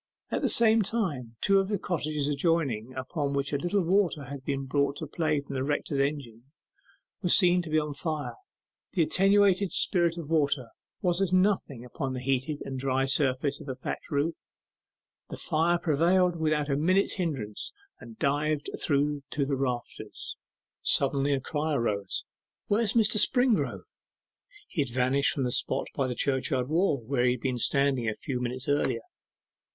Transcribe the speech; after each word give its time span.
At 0.31 0.41
the 0.41 0.49
same 0.49 0.81
time 0.81 1.35
two 1.41 1.59
of 1.59 1.67
the 1.67 1.77
cottages 1.77 2.27
adjoining, 2.27 2.91
upon 2.95 3.33
which 3.33 3.53
a 3.53 3.57
little 3.59 3.83
water 3.83 4.23
had 4.23 4.43
been 4.43 4.65
brought 4.65 4.95
to 4.95 5.05
play 5.05 5.39
from 5.39 5.53
the 5.53 5.63
rector's 5.63 5.99
engine, 5.99 6.45
were 7.21 7.29
seen 7.29 7.61
to 7.61 7.69
be 7.69 7.77
on 7.77 7.93
fire. 7.93 8.33
The 8.93 9.03
attenuated 9.03 9.71
spirt 9.71 10.17
of 10.17 10.27
water 10.27 10.69
was 11.03 11.21
as 11.21 11.31
nothing 11.31 11.85
upon 11.85 12.13
the 12.13 12.19
heated 12.19 12.63
and 12.65 12.79
dry 12.79 13.05
surface 13.05 13.59
of 13.61 13.67
the 13.67 13.75
thatched 13.75 14.09
roof; 14.09 14.33
the 15.29 15.37
fire 15.37 15.77
prevailed 15.77 16.35
without 16.35 16.67
a 16.67 16.75
minute's 16.75 17.17
hindrance, 17.17 17.71
and 17.99 18.17
dived 18.17 18.71
through 18.83 19.21
to 19.29 19.45
the 19.45 19.55
rafters. 19.55 20.35
Suddenly 20.81 21.33
arose 21.33 21.37
a 21.41 21.41
cry, 21.41 21.77
'Where's 22.65 22.93
Mr. 22.93 23.17
Springrove?' 23.17 23.93
He 24.67 24.81
had 24.81 24.89
vanished 24.89 25.35
from 25.35 25.43
the 25.43 25.51
spot 25.51 25.85
by 25.93 26.07
the 26.07 26.15
churchyard 26.15 26.69
wall, 26.69 27.03
where 27.05 27.25
he 27.25 27.33
had 27.33 27.41
been 27.41 27.59
standing 27.59 28.09
a 28.09 28.15
few 28.15 28.39
minutes 28.41 28.67
earlier. 28.67 29.01